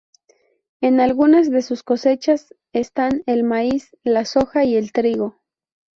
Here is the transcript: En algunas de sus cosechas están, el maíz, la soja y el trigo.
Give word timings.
En 0.81 0.99
algunas 0.99 1.51
de 1.51 1.61
sus 1.61 1.83
cosechas 1.83 2.55
están, 2.73 3.21
el 3.27 3.43
maíz, 3.43 3.95
la 4.03 4.25
soja 4.25 4.63
y 4.65 4.75
el 4.75 4.91
trigo. 4.93 5.39